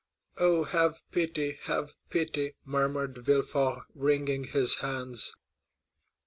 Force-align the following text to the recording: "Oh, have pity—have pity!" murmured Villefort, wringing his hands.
"Oh, 0.39 0.63
have 0.63 1.03
pity—have 1.11 1.93
pity!" 2.09 2.55
murmured 2.65 3.19
Villefort, 3.19 3.83
wringing 3.93 4.45
his 4.45 4.77
hands. 4.77 5.35